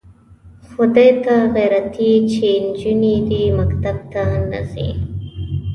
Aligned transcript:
خو 0.69 0.83
دې 0.95 1.09
ته 1.23 1.35
غیرتي 1.55 2.09
یې 2.13 2.19
چې 2.31 2.49
نجونې 2.63 3.15
دې 3.29 3.43
مکتب 3.59 3.97
ته 4.13 4.23
نه 4.51 4.61
ځي. 4.71 4.89